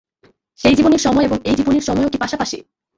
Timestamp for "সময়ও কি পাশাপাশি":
1.83-2.57